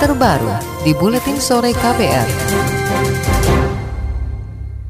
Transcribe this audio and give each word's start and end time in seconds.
terbaru 0.00 0.48
di 0.80 0.96
Buletin 0.96 1.36
Sore 1.36 1.76
KPR. 1.76 2.24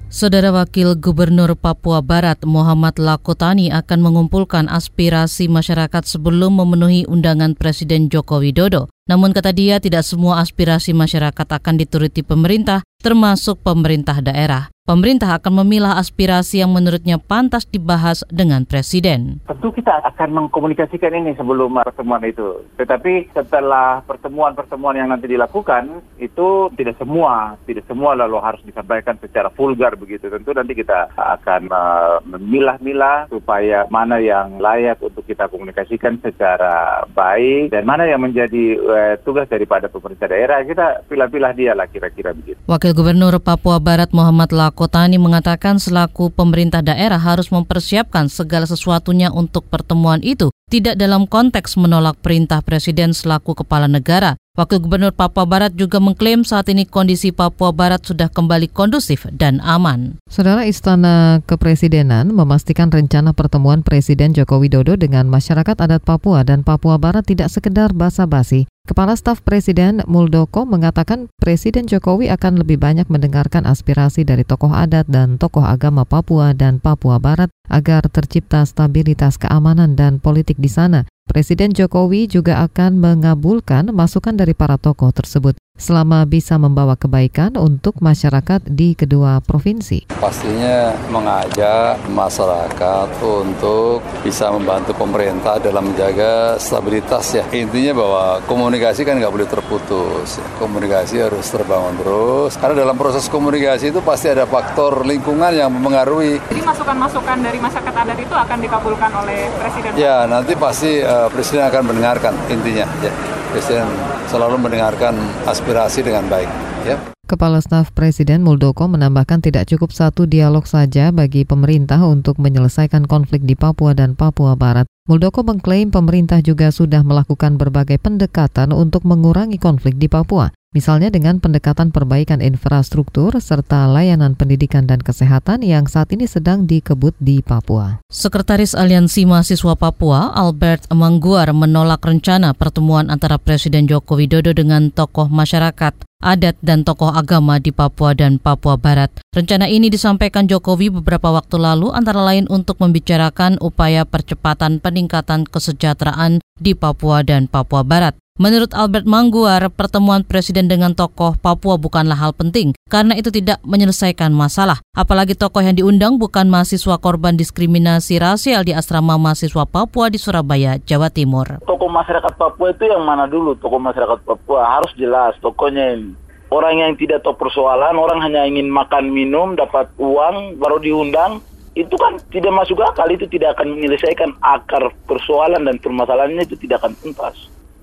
Saudara 0.06 0.54
Wakil 0.54 0.94
Gubernur 1.02 1.58
Papua 1.58 1.98
Barat 1.98 2.38
Muhammad 2.46 2.94
Lakotani 2.94 3.74
akan 3.74 4.06
mengumpulkan 4.06 4.70
aspirasi 4.70 5.50
masyarakat 5.50 6.06
sebelum 6.06 6.62
memenuhi 6.62 7.10
undangan 7.10 7.58
Presiden 7.58 8.06
Joko 8.06 8.38
Widodo. 8.38 8.86
Namun 9.10 9.34
kata 9.34 9.50
dia 9.50 9.82
tidak 9.82 10.06
semua 10.06 10.38
aspirasi 10.46 10.94
masyarakat 10.94 11.58
akan 11.58 11.74
dituruti 11.74 12.22
pemerintah 12.22 12.86
termasuk 13.02 13.66
pemerintah 13.66 14.22
daerah 14.22 14.70
pemerintah 14.90 15.38
akan 15.38 15.62
memilah 15.62 16.02
aspirasi 16.02 16.66
yang 16.66 16.74
menurutnya 16.74 17.22
pantas 17.22 17.62
dibahas 17.62 18.26
dengan 18.26 18.66
Presiden. 18.66 19.38
Tentu 19.46 19.70
kita 19.70 20.02
akan 20.02 20.28
mengkomunikasikan 20.34 21.14
ini 21.14 21.38
sebelum 21.38 21.78
pertemuan 21.86 22.18
itu. 22.26 22.66
Tetapi 22.74 23.30
setelah 23.30 24.02
pertemuan-pertemuan 24.02 24.98
yang 24.98 25.14
nanti 25.14 25.30
dilakukan, 25.30 26.02
itu 26.18 26.72
tidak 26.74 26.98
semua, 26.98 27.54
tidak 27.70 27.86
semua 27.86 28.18
lalu 28.18 28.42
harus 28.42 28.58
disampaikan 28.66 29.14
secara 29.22 29.46
vulgar 29.54 29.94
begitu. 29.94 30.26
Tentu 30.26 30.50
nanti 30.50 30.74
kita 30.74 31.14
akan 31.14 31.70
uh, 31.70 32.18
memilah-milah 32.26 33.30
supaya 33.30 33.86
mana 33.94 34.18
yang 34.18 34.58
layak 34.58 34.98
untuk 34.98 35.22
kita 35.22 35.46
komunikasikan 35.46 36.18
secara 36.18 37.06
baik 37.14 37.70
dan 37.70 37.86
mana 37.86 38.10
yang 38.10 38.26
menjadi 38.26 38.64
uh, 38.82 39.14
tugas 39.22 39.46
daripada 39.46 39.86
pemerintah 39.86 40.26
daerah. 40.26 40.66
Kita 40.66 41.06
pilah-pilah 41.06 41.52
dia 41.54 41.78
lah 41.78 41.86
kira-kira 41.86 42.34
begitu. 42.34 42.58
Wakil 42.66 42.90
Gubernur 42.90 43.38
Papua 43.38 43.78
Barat 43.78 44.10
Muhammad 44.10 44.50
Lako 44.70 44.86
Kotani 44.86 45.18
mengatakan 45.18 45.82
selaku 45.82 46.30
pemerintah 46.30 46.78
daerah 46.78 47.18
harus 47.18 47.50
mempersiapkan 47.50 48.30
segala 48.30 48.70
sesuatunya 48.70 49.34
untuk 49.34 49.66
pertemuan 49.66 50.22
itu, 50.22 50.54
tidak 50.70 50.94
dalam 50.94 51.26
konteks 51.26 51.74
menolak 51.74 52.22
perintah 52.22 52.62
presiden 52.62 53.10
selaku 53.10 53.58
kepala 53.58 53.90
negara. 53.90 54.38
Wakil 54.60 54.84
Gubernur 54.84 55.16
Papua 55.16 55.48
Barat 55.48 55.72
juga 55.72 56.04
mengklaim 56.04 56.44
saat 56.44 56.68
ini 56.68 56.84
kondisi 56.84 57.32
Papua 57.32 57.72
Barat 57.72 58.04
sudah 58.04 58.28
kembali 58.28 58.68
kondusif 58.68 59.24
dan 59.32 59.56
aman. 59.64 60.20
Saudara 60.28 60.68
Istana 60.68 61.40
Kepresidenan 61.48 62.28
memastikan 62.28 62.92
rencana 62.92 63.32
pertemuan 63.32 63.80
Presiden 63.80 64.36
Joko 64.36 64.60
Widodo 64.60 65.00
dengan 65.00 65.32
masyarakat 65.32 65.80
adat 65.80 66.04
Papua 66.04 66.44
dan 66.44 66.60
Papua 66.60 67.00
Barat 67.00 67.24
tidak 67.24 67.48
sekedar 67.48 67.96
basa-basi, 67.96 68.68
Kepala 68.90 69.14
Staf 69.14 69.44
Presiden 69.46 70.02
Muldoko 70.10 70.66
mengatakan 70.66 71.30
Presiden 71.38 71.86
Jokowi 71.86 72.26
akan 72.32 72.58
lebih 72.58 72.80
banyak 72.80 73.06
mendengarkan 73.06 73.62
aspirasi 73.62 74.26
dari 74.26 74.42
tokoh 74.42 74.74
adat 74.74 75.06
dan 75.06 75.38
tokoh 75.38 75.62
agama 75.62 76.02
Papua 76.02 76.56
dan 76.58 76.82
Papua 76.82 77.22
Barat 77.22 77.54
agar 77.70 78.08
tercipta 78.10 78.66
stabilitas 78.66 79.38
keamanan 79.38 79.94
dan 79.94 80.18
politik 80.18 80.58
di 80.58 80.66
sana. 80.66 81.06
Presiden 81.30 81.70
Jokowi 81.70 82.26
juga 82.26 82.58
akan 82.66 82.98
mengabulkan 82.98 83.94
masukan 83.94 84.34
dari 84.34 84.50
para 84.50 84.74
tokoh 84.74 85.14
tersebut 85.14 85.54
selama 85.80 86.28
bisa 86.28 86.60
membawa 86.60 86.94
kebaikan 86.94 87.56
untuk 87.56 87.96
masyarakat 88.04 88.68
di 88.68 88.92
kedua 88.92 89.40
provinsi. 89.40 90.12
Pastinya 90.20 90.92
mengajak 91.08 92.04
masyarakat 92.12 93.08
untuk 93.24 94.04
bisa 94.20 94.52
membantu 94.52 94.92
pemerintah 94.92 95.56
dalam 95.56 95.88
menjaga 95.90 96.60
stabilitas 96.60 97.32
ya. 97.32 97.48
Intinya 97.56 97.96
bahwa 97.96 98.24
komunikasi 98.44 99.08
kan 99.08 99.16
nggak 99.16 99.32
boleh 99.32 99.48
terputus. 99.48 100.36
Komunikasi 100.60 101.24
harus 101.24 101.48
terbangun 101.48 101.96
terus. 101.96 102.60
Karena 102.60 102.84
dalam 102.84 103.00
proses 103.00 103.24
komunikasi 103.32 103.88
itu 103.88 104.04
pasti 104.04 104.28
ada 104.28 104.44
faktor 104.44 105.08
lingkungan 105.08 105.56
yang 105.56 105.72
mempengaruhi. 105.72 106.36
Jadi 106.52 106.60
masukan-masukan 106.60 107.40
dari 107.40 107.56
masyarakat 107.56 107.94
adat 107.96 108.18
itu 108.20 108.34
akan 108.36 108.58
dikabulkan 108.60 109.10
oleh 109.24 109.48
Presiden? 109.56 109.90
Ya, 109.96 110.28
nanti 110.28 110.52
pasti 110.52 111.00
uh, 111.00 111.32
Presiden 111.32 111.64
akan 111.64 111.82
mendengarkan 111.88 112.36
intinya. 112.52 112.84
Ya. 113.00 113.39
Presiden 113.50 113.90
selalu 114.30 114.62
mendengarkan 114.62 115.14
aspirasi 115.44 116.06
dengan 116.06 116.26
baik. 116.30 116.46
Ya. 116.86 116.96
Kepala 117.26 117.62
Staf 117.62 117.94
Presiden 117.94 118.42
Muldoko 118.42 118.90
menambahkan 118.90 119.38
tidak 119.38 119.70
cukup 119.70 119.94
satu 119.94 120.26
dialog 120.26 120.66
saja 120.66 121.14
bagi 121.14 121.46
pemerintah 121.46 122.02
untuk 122.02 122.42
menyelesaikan 122.42 123.06
konflik 123.06 123.46
di 123.46 123.54
Papua 123.54 123.94
dan 123.94 124.18
Papua 124.18 124.58
Barat. 124.58 124.86
Muldoko 125.06 125.46
mengklaim 125.46 125.94
pemerintah 125.94 126.42
juga 126.42 126.74
sudah 126.74 127.02
melakukan 127.06 127.58
berbagai 127.58 127.98
pendekatan 128.02 128.74
untuk 128.74 129.06
mengurangi 129.06 129.58
konflik 129.58 129.98
di 129.98 130.06
Papua 130.06 130.50
misalnya 130.70 131.10
dengan 131.10 131.42
pendekatan 131.42 131.90
perbaikan 131.90 132.38
infrastruktur 132.38 133.34
serta 133.42 133.90
layanan 133.90 134.38
pendidikan 134.38 134.86
dan 134.86 135.02
kesehatan 135.02 135.66
yang 135.66 135.90
saat 135.90 136.14
ini 136.14 136.30
sedang 136.30 136.70
dikebut 136.70 137.14
di 137.18 137.42
Papua. 137.42 137.98
Sekretaris 138.06 138.78
Aliansi 138.78 139.26
Mahasiswa 139.26 139.74
Papua, 139.74 140.30
Albert 140.30 140.86
Mangguar, 140.94 141.50
menolak 141.50 142.06
rencana 142.06 142.54
pertemuan 142.54 143.10
antara 143.10 143.34
Presiden 143.42 143.90
Joko 143.90 144.14
Widodo 144.14 144.54
dengan 144.54 144.94
tokoh 144.94 145.26
masyarakat 145.26 146.06
adat 146.20 146.60
dan 146.60 146.84
tokoh 146.84 147.10
agama 147.10 147.56
di 147.56 147.72
Papua 147.72 148.12
dan 148.12 148.36
Papua 148.36 148.76
Barat. 148.76 149.08
Rencana 149.32 149.66
ini 149.66 149.88
disampaikan 149.88 150.44
Jokowi 150.44 150.92
beberapa 150.92 151.32
waktu 151.32 151.56
lalu 151.56 151.90
antara 151.96 152.20
lain 152.20 152.44
untuk 152.52 152.76
membicarakan 152.78 153.56
upaya 153.58 154.04
percepatan 154.04 154.78
peningkatan 154.78 155.48
kesejahteraan 155.48 156.44
di 156.60 156.76
Papua 156.76 157.24
dan 157.24 157.48
Papua 157.48 157.82
Barat. 157.82 158.14
Menurut 158.40 158.72
Albert 158.72 159.04
Mangguar, 159.04 159.68
pertemuan 159.68 160.24
presiden 160.24 160.64
dengan 160.64 160.96
tokoh 160.96 161.36
Papua 161.36 161.76
bukanlah 161.76 162.16
hal 162.16 162.32
penting 162.32 162.72
karena 162.88 163.12
itu 163.12 163.28
tidak 163.28 163.60
menyelesaikan 163.68 164.32
masalah. 164.32 164.80
Apalagi 164.96 165.36
tokoh 165.36 165.60
yang 165.60 165.76
diundang 165.76 166.16
bukan 166.16 166.48
mahasiswa 166.48 166.96
korban 166.96 167.36
diskriminasi 167.36 168.16
rasial 168.16 168.64
di 168.64 168.72
asrama 168.72 169.20
mahasiswa 169.20 169.68
Papua 169.68 170.08
di 170.08 170.16
Surabaya, 170.16 170.80
Jawa 170.80 171.12
Timur. 171.12 171.60
Tokoh 171.68 171.92
masyarakat 171.92 172.32
Papua 172.40 172.72
itu 172.72 172.88
yang 172.88 173.04
mana 173.04 173.28
dulu? 173.28 173.60
Tokoh 173.60 173.76
masyarakat 173.76 174.24
Papua 174.24 174.80
harus 174.80 174.88
jelas 174.96 175.36
tokohnya 175.44 176.00
ini. 176.00 176.16
Orang 176.48 176.80
yang 176.80 176.96
tidak 176.96 177.20
tahu 177.20 177.36
persoalan, 177.36 177.92
orang 178.00 178.24
hanya 178.24 178.48
ingin 178.48 178.72
makan 178.72 179.12
minum, 179.12 179.52
dapat 179.52 179.92
uang, 180.00 180.56
baru 180.56 180.80
diundang, 180.80 181.44
itu 181.76 181.92
kan 182.00 182.16
tidak 182.32 182.56
masuk 182.56 182.80
akal, 182.80 183.04
itu 183.12 183.28
tidak 183.28 183.60
akan 183.60 183.76
menyelesaikan 183.76 184.32
akar 184.40 184.88
persoalan 185.04 185.68
dan 185.68 185.76
permasalahannya 185.76 186.48
itu 186.48 186.56
tidak 186.56 186.80
akan 186.80 186.96
tuntas 187.04 187.36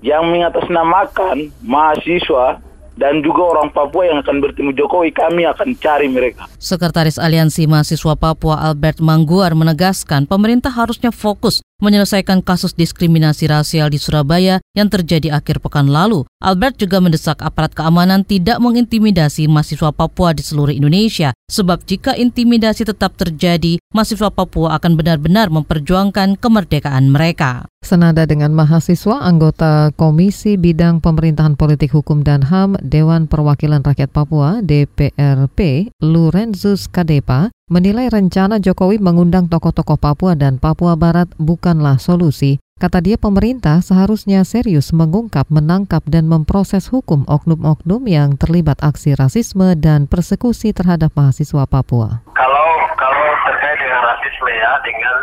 yang 0.04 0.30
mengatasnamakan 0.30 1.50
mahasiswa 1.62 2.62
dan 2.98 3.22
juga 3.22 3.54
orang 3.54 3.70
Papua 3.70 4.10
yang 4.10 4.18
akan 4.20 4.42
bertemu 4.42 4.74
Jokowi, 4.74 5.14
kami 5.14 5.46
akan 5.46 5.78
cari 5.78 6.10
mereka. 6.10 6.50
Sekretaris 6.58 7.16
Aliansi 7.16 7.70
Mahasiswa 7.70 8.18
Papua 8.18 8.58
Albert 8.58 8.98
Mangguar 8.98 9.54
menegaskan 9.54 10.26
pemerintah 10.26 10.74
harusnya 10.74 11.14
fokus 11.14 11.62
menyelesaikan 11.78 12.42
kasus 12.42 12.74
diskriminasi 12.74 13.46
rasial 13.46 13.86
di 13.86 14.02
Surabaya 14.02 14.58
yang 14.74 14.90
terjadi 14.90 15.30
akhir 15.30 15.62
pekan 15.62 15.86
lalu. 15.86 16.26
Albert 16.42 16.82
juga 16.82 16.98
mendesak 16.98 17.38
aparat 17.38 17.70
keamanan 17.70 18.26
tidak 18.26 18.58
mengintimidasi 18.58 19.46
mahasiswa 19.46 19.94
Papua 19.94 20.34
di 20.34 20.42
seluruh 20.42 20.74
Indonesia, 20.74 21.30
sebab 21.46 21.86
jika 21.86 22.18
intimidasi 22.18 22.82
tetap 22.82 23.14
terjadi, 23.14 23.78
mahasiswa 23.94 24.34
Papua 24.34 24.74
akan 24.74 24.98
benar-benar 24.98 25.54
memperjuangkan 25.54 26.34
kemerdekaan 26.42 27.14
mereka. 27.14 27.70
Senada 27.88 28.28
dengan 28.28 28.52
mahasiswa, 28.52 29.24
anggota 29.24 29.96
Komisi 29.96 30.60
Bidang 30.60 31.00
Pemerintahan 31.00 31.56
Politik 31.56 31.96
Hukum 31.96 32.20
dan 32.20 32.44
HAM 32.44 32.76
Dewan 32.84 33.24
Perwakilan 33.24 33.80
Rakyat 33.80 34.12
Papua 34.12 34.60
DPRP, 34.60 35.88
Lorenzus 36.04 36.84
Kadepa, 36.84 37.48
menilai 37.72 38.12
rencana 38.12 38.60
Jokowi 38.60 39.00
mengundang 39.00 39.48
tokoh-tokoh 39.48 39.96
Papua 39.96 40.36
dan 40.36 40.60
Papua 40.60 41.00
Barat 41.00 41.32
bukanlah 41.40 41.96
solusi. 41.96 42.60
Kata 42.76 43.00
dia 43.00 43.16
pemerintah 43.16 43.80
seharusnya 43.80 44.44
serius 44.44 44.92
mengungkap, 44.92 45.48
menangkap, 45.48 46.04
dan 46.04 46.28
memproses 46.28 46.92
hukum 46.92 47.24
oknum-oknum 47.24 48.04
yang 48.04 48.36
terlibat 48.36 48.84
aksi 48.84 49.16
rasisme 49.16 49.72
dan 49.80 50.04
persekusi 50.04 50.76
terhadap 50.76 51.16
mahasiswa 51.16 51.64
Papua. 51.64 52.20
Kalau 52.36 52.68
kalau 53.00 53.26
terkait 53.48 53.80
dengan 53.80 54.02
rasisme 54.12 54.50
ya, 54.52 54.72
dengan 54.84 55.16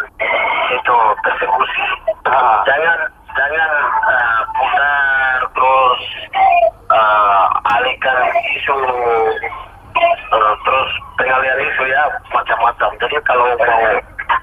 itu 0.73 0.97
persekusi 1.21 2.04
jangan 2.65 2.99
jangan 3.35 3.71
uh, 4.07 4.41
putar 4.55 5.39
terus 5.55 6.01
uh, 6.91 7.45
alihkan 7.77 8.17
isu 8.57 8.77
uh, 10.33 10.53
terus 10.65 10.91
pengalian 11.19 11.59
isu 11.69 11.83
ya 11.89 12.03
macam-macam. 12.31 12.89
Jadi 12.99 13.15
kalau 13.27 13.47
mau 13.59 13.83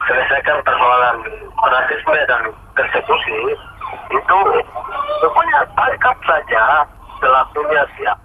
selesaikan 0.07 0.59
persoalan 0.67 1.17
rasisme 1.63 2.17
dan 2.27 2.43
persekusi 2.75 3.39
itu 4.13 4.39
pokoknya 5.23 5.61
tangkap 5.77 6.17
saja 6.27 6.85
pelakunya 7.21 7.83
siapa. 7.99 8.22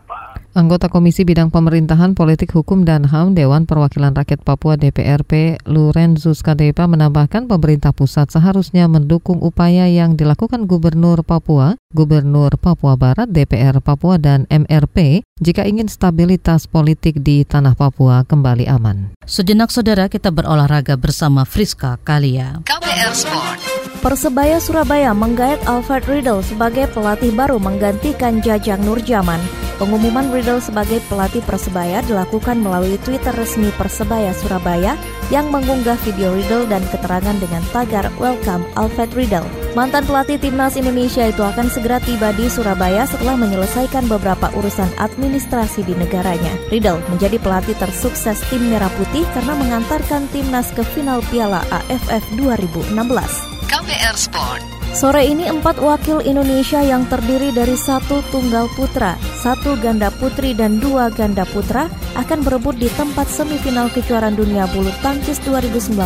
Anggota 0.57 0.89
Komisi 0.89 1.21
Bidang 1.21 1.53
Pemerintahan 1.53 2.17
Politik 2.17 2.57
Hukum 2.57 2.81
dan 2.81 3.05
HAM 3.05 3.37
Dewan 3.37 3.69
Perwakilan 3.69 4.17
Rakyat 4.17 4.41
Papua 4.41 4.73
DPRP 4.73 5.61
Lorenzus 5.69 6.41
Kadepa 6.41 6.89
menambahkan 6.89 7.45
pemerintah 7.45 7.93
pusat 7.93 8.33
seharusnya 8.33 8.89
mendukung 8.89 9.37
upaya 9.37 9.85
yang 9.85 10.17
dilakukan 10.17 10.65
Gubernur 10.65 11.21
Papua, 11.21 11.77
Gubernur 11.93 12.57
Papua 12.57 12.97
Barat, 12.97 13.29
DPR 13.29 13.85
Papua, 13.85 14.17
dan 14.17 14.49
MRP 14.49 15.21
jika 15.37 15.61
ingin 15.61 15.85
stabilitas 15.85 16.65
politik 16.65 17.21
di 17.21 17.45
tanah 17.45 17.77
Papua 17.77 18.25
kembali 18.25 18.65
aman. 18.65 19.13
Sejenak 19.29 19.69
saudara 19.69 20.09
kita 20.09 20.33
berolahraga 20.33 20.97
bersama 20.97 21.45
Friska 21.45 22.01
Kalia. 22.01 22.65
KPR 22.65 23.13
Sport. 23.13 23.76
Persebaya 24.07 24.55
Surabaya 24.63 25.11
menggait 25.11 25.59
Alfred 25.67 26.07
Riedel 26.07 26.39
sebagai 26.39 26.87
pelatih 26.95 27.27
baru 27.35 27.59
menggantikan 27.59 28.39
Jajang 28.39 28.79
Nurjaman. 28.87 29.35
Pengumuman 29.83 30.31
Riddle 30.31 30.63
sebagai 30.63 31.03
pelatih 31.11 31.43
Persebaya 31.43 31.99
dilakukan 32.07 32.55
melalui 32.55 32.95
Twitter 33.03 33.35
resmi 33.35 33.67
Persebaya 33.75 34.31
Surabaya 34.31 34.95
yang 35.27 35.51
mengunggah 35.51 35.99
video 36.07 36.31
Riddle 36.31 36.71
dan 36.71 36.87
keterangan 36.87 37.35
dengan 37.35 37.59
tagar 37.75 38.07
Welcome 38.15 38.63
Alfred 38.79 39.11
Riddle. 39.11 39.43
Mantan 39.75 40.07
pelatih 40.07 40.39
timnas 40.39 40.79
Indonesia 40.79 41.27
itu 41.27 41.43
akan 41.43 41.67
segera 41.67 41.99
tiba 41.99 42.31
di 42.31 42.47
Surabaya 42.47 43.03
setelah 43.03 43.35
menyelesaikan 43.35 44.07
beberapa 44.07 44.47
urusan 44.55 44.87
administrasi 45.03 45.83
di 45.83 45.91
negaranya. 45.99 46.55
Riddle 46.71 47.03
menjadi 47.11 47.43
pelatih 47.43 47.75
tersukses 47.75 48.39
tim 48.47 48.71
Merah 48.71 48.89
Putih 48.95 49.27
karena 49.35 49.51
mengantarkan 49.59 50.31
timnas 50.31 50.71
ke 50.71 50.87
final 50.95 51.19
Piala 51.27 51.59
AFF 51.75 52.23
2016. 52.39 53.56
KBR 53.67 54.15
Sport 54.15 54.63
Sore 54.95 55.27
ini 55.27 55.43
empat 55.43 55.83
wakil 55.83 56.23
Indonesia 56.23 56.79
yang 56.79 57.03
terdiri 57.11 57.51
dari 57.51 57.75
satu 57.75 58.23
tunggal 58.31 58.71
putra, 58.79 59.19
satu 59.43 59.75
ganda 59.83 60.07
putri 60.07 60.55
dan 60.55 60.79
dua 60.79 61.11
ganda 61.11 61.43
putra 61.43 61.91
akan 62.15 62.47
berebut 62.47 62.79
di 62.79 62.87
tempat 62.95 63.27
semifinal 63.27 63.91
kejuaraan 63.91 64.39
dunia 64.39 64.71
bulu 64.71 64.89
tangkis 65.03 65.43
2019 65.43 65.99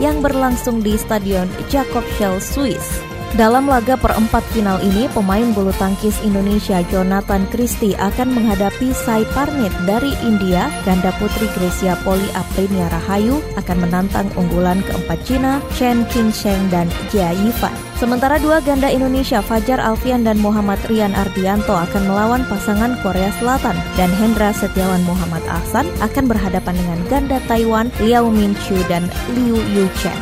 yang 0.00 0.24
berlangsung 0.24 0.80
di 0.80 0.96
Stadion 0.96 1.46
Jakob 1.68 2.02
Schell, 2.16 2.40
Swiss. 2.40 3.05
Dalam 3.34 3.66
laga 3.66 3.98
perempat 3.98 4.46
final 4.54 4.78
ini, 4.86 5.10
pemain 5.10 5.50
bulu 5.50 5.74
tangkis 5.74 6.14
Indonesia 6.22 6.78
Jonathan 6.86 7.42
Christie 7.50 7.98
akan 7.98 8.30
menghadapi 8.30 8.94
Sai 8.94 9.26
Parnit 9.34 9.74
dari 9.82 10.14
India, 10.22 10.70
ganda 10.86 11.10
putri 11.18 11.50
Grecia 11.58 11.98
Poli 12.06 12.30
Aprilia 12.38 12.86
Rahayu 12.86 13.42
akan 13.58 13.82
menantang 13.82 14.30
unggulan 14.38 14.78
keempat 14.86 15.18
Cina 15.26 15.58
Chen 15.74 16.06
Qingsheng 16.14 16.70
dan 16.70 16.86
Jia 17.10 17.34
Yifan. 17.34 17.74
Sementara 17.98 18.38
dua 18.38 18.62
ganda 18.62 18.86
Indonesia 18.86 19.42
Fajar 19.42 19.82
Alfian 19.82 20.22
dan 20.22 20.38
Muhammad 20.38 20.78
Rian 20.86 21.16
Ardianto 21.16 21.74
akan 21.74 22.06
melawan 22.06 22.46
pasangan 22.46 22.94
Korea 23.02 23.32
Selatan 23.42 23.74
dan 23.98 24.12
Hendra 24.22 24.54
Setiawan 24.54 25.02
Muhammad 25.02 25.42
Ahsan 25.50 25.88
akan 25.98 26.30
berhadapan 26.30 26.78
dengan 26.78 27.00
ganda 27.10 27.38
Taiwan 27.50 27.90
Liao 27.98 28.30
Min 28.30 28.54
Chu 28.68 28.78
dan 28.86 29.10
Liu 29.34 29.58
Yu 29.74 29.90
Chen. 29.98 30.16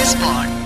Sport 0.00 0.59